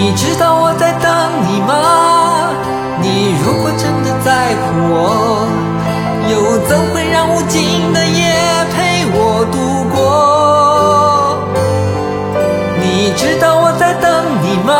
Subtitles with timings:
[0.00, 1.10] 你知道我在等
[1.42, 1.74] 你吗？
[3.02, 4.96] 你如果真的在乎我，
[6.30, 8.30] 又怎会让无尽的夜
[8.72, 8.76] 陪
[9.10, 9.58] 我度
[9.90, 9.98] 过？
[12.80, 14.06] 你知道我在等
[14.40, 14.70] 你吗？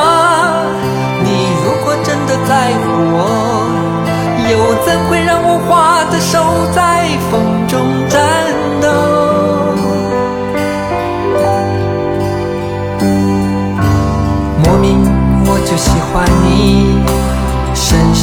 [1.24, 1.28] 你
[1.64, 3.18] 如果真的在乎我，
[4.48, 4.54] 又
[4.86, 6.38] 怎会让我花的手
[6.72, 6.87] 在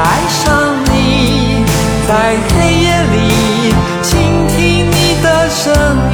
[0.00, 0.46] 爱上
[0.84, 1.64] 你，
[2.06, 2.12] 在
[2.48, 2.54] 黑
[2.84, 3.16] 夜里
[4.00, 4.56] 倾听
[4.88, 6.07] 你的声音。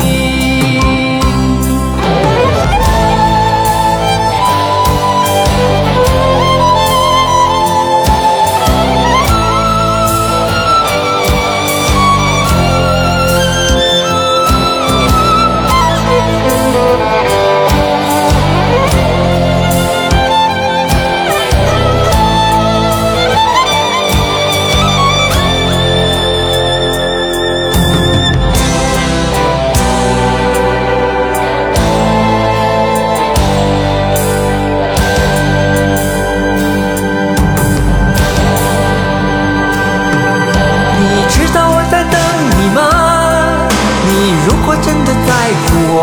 [44.82, 45.30] 真的在
[45.64, 45.98] 乎我，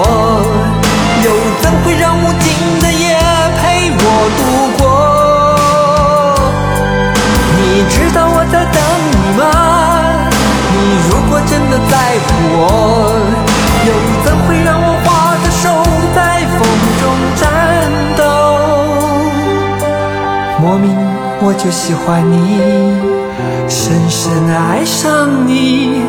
[1.23, 1.27] 又
[1.61, 2.43] 怎会让无尽
[2.81, 3.03] 的夜
[3.57, 3.99] 陪我
[4.37, 4.39] 度
[4.77, 4.81] 过？
[7.57, 7.59] 你
[7.89, 8.77] 知道我在等
[9.11, 9.41] 你吗？
[10.73, 10.75] 你
[11.09, 11.93] 如果真的在
[12.25, 12.27] 乎
[12.57, 12.59] 我，
[13.87, 13.89] 又
[14.23, 15.07] 怎会让我花
[15.43, 15.63] 的手
[16.15, 16.17] 在
[16.57, 16.59] 风
[17.01, 17.03] 中
[17.35, 17.39] 颤
[18.17, 18.21] 抖？
[20.59, 20.85] 莫名
[21.41, 22.35] 我就喜欢你。
[23.67, 26.03] 深深的爱上你，